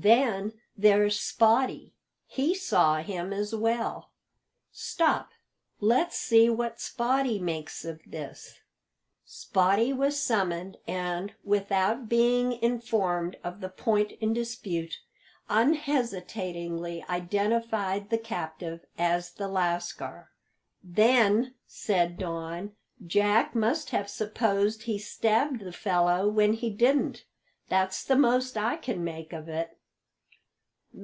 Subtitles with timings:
[0.00, 1.90] Then there's Spottie;
[2.28, 4.12] he saw him as well.
[4.70, 5.30] Stop!
[5.80, 8.60] let's see what Spottie makes of this."
[9.26, 15.00] Spottie was summoned, and, without being informed of the point in dispute,
[15.48, 20.30] unhesitatingly identified the captive as the lascar.
[20.80, 27.24] "Then," said Don, "Jack must have supposed he stabbed the fellow when he didn't;
[27.68, 29.74] that's the most I can make of it."